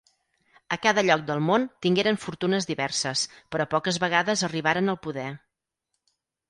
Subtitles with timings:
[0.77, 5.33] A cada lloc del món tingueren fortunes diverses, però poques vegades arribaren al poder.